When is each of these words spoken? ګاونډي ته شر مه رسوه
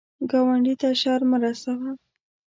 ګاونډي 0.29 0.73
ته 0.81 0.89
شر 1.01 1.21
مه 1.29 1.37
رسوه 1.43 1.91